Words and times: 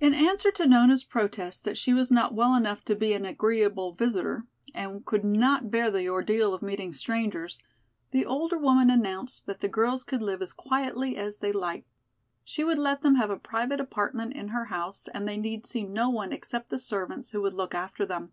In 0.00 0.12
answer 0.12 0.50
to 0.50 0.66
Nona's 0.66 1.02
protest 1.02 1.64
that 1.64 1.78
she 1.78 1.94
was 1.94 2.10
not 2.12 2.34
well 2.34 2.54
enough 2.54 2.84
to 2.84 2.94
be 2.94 3.14
an 3.14 3.24
agreeable 3.24 3.94
visitor 3.94 4.44
and 4.74 5.02
could 5.06 5.24
not 5.24 5.70
bear 5.70 5.90
the 5.90 6.06
ordeal 6.10 6.52
of 6.52 6.60
meeting 6.60 6.92
strangers, 6.92 7.58
the 8.10 8.26
older 8.26 8.58
woman 8.58 8.90
announced 8.90 9.46
that 9.46 9.60
the 9.60 9.68
girls 9.70 10.04
could 10.04 10.20
live 10.20 10.42
as 10.42 10.52
quietly 10.52 11.16
as 11.16 11.38
they 11.38 11.52
liked. 11.52 11.88
She 12.44 12.64
would 12.64 12.76
let 12.76 13.00
them 13.00 13.14
have 13.14 13.30
a 13.30 13.38
private 13.38 13.80
apartment 13.80 14.34
in 14.34 14.48
her 14.48 14.66
house 14.66 15.08
and 15.08 15.26
they 15.26 15.38
need 15.38 15.64
see 15.64 15.84
no 15.84 16.10
one 16.10 16.34
except 16.34 16.68
the 16.68 16.78
servants 16.78 17.30
who 17.30 17.40
would 17.40 17.54
look 17.54 17.74
after 17.74 18.04
them. 18.04 18.32